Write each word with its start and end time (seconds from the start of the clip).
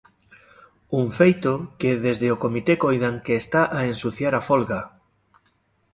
Un 1.01 1.05
feito 1.19 1.51
que 1.79 1.91
desde 2.05 2.27
o 2.35 2.41
comité 2.43 2.73
coidan 2.85 3.15
que 3.25 3.33
está 3.41 3.61
a 3.77 3.79
ensuciar 3.91 4.33
a 4.35 4.45
folga. 4.49 4.81